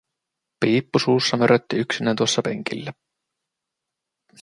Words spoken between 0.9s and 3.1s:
suussa mörötti yksinään tuossa penkillä.